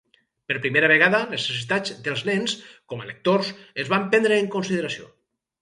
Per 0.51 0.55
primera 0.61 0.87
vegada, 0.91 1.19
les 1.33 1.43
necessitats 1.49 1.93
dels 2.09 2.25
nens 2.31 2.57
com 2.95 3.05
a 3.05 3.09
lectors 3.13 3.53
es 3.85 3.93
van 3.95 4.09
prendre 4.15 4.41
en 4.47 4.53
consideració. 4.57 5.13